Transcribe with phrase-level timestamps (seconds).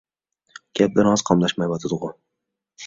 [0.79, 2.13] گەپلىرىڭىز قاملاشمايۋاتىدىغۇ!